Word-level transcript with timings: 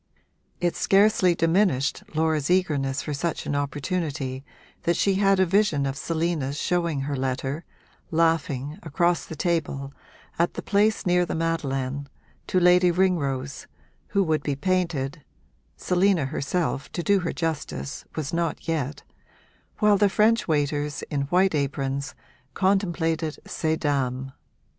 It 0.59 0.75
scarcely 0.75 1.35
diminished 1.35 2.01
Laura's 2.15 2.49
eagerness 2.49 3.03
for 3.03 3.13
such 3.13 3.45
an 3.45 3.55
opportunity 3.55 4.43
that 4.81 4.95
she 4.97 5.13
had 5.13 5.39
a 5.39 5.45
vision 5.45 5.85
of 5.85 5.95
Selina's 5.95 6.57
showing 6.57 7.01
her 7.01 7.15
letter, 7.15 7.65
laughing, 8.09 8.79
across 8.81 9.25
the 9.27 9.35
table, 9.35 9.93
at 10.39 10.55
the 10.55 10.63
place 10.63 11.05
near 11.05 11.23
the 11.23 11.35
Madeleine, 11.35 12.09
to 12.47 12.59
Lady 12.59 12.89
Ringrose 12.89 13.67
(who 14.07 14.23
would 14.23 14.41
be 14.41 14.55
painted 14.55 15.23
Selina 15.77 16.25
herself, 16.25 16.91
to 16.93 17.03
do 17.03 17.19
her 17.19 17.31
justice, 17.31 18.03
was 18.15 18.33
not 18.33 18.67
yet) 18.67 19.03
while 19.77 19.97
the 19.99 20.09
French 20.09 20.47
waiters, 20.47 21.03
in 21.11 21.27
white 21.29 21.53
aprons, 21.53 22.15
contemplated 22.55 23.37
ces 23.45 23.77
dames. 23.77 24.31